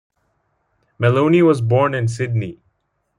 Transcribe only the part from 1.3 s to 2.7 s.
was born in Sydney.